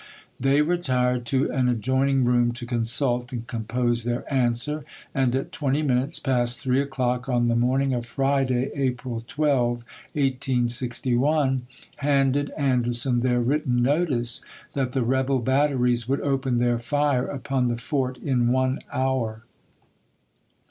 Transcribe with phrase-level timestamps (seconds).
[0.39, 5.83] They retired to an adjoining room to consult and compose their answer, and at twenty
[5.83, 11.67] minutes past three o'clock on the morning of Friday, April 12, 1861,
[11.97, 14.41] handed Anderson their wi^itten notice
[14.73, 19.43] that the rebel batteries would open their fire upon the fort in one hour.